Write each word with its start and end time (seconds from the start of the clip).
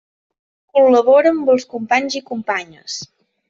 Col·labora 0.77 1.33
amb 1.35 1.53
els 1.57 1.67
companys 1.77 2.19
i 2.21 2.25
companyes. 2.33 3.01